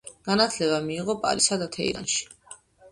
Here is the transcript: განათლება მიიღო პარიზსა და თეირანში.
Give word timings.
განათლება 0.29 0.79
მიიღო 0.87 1.17
პარიზსა 1.27 1.61
და 1.65 1.71
თეირანში. 1.79 2.29